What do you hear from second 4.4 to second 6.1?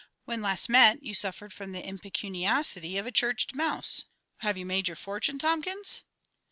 you made your fortune, TOMKINS?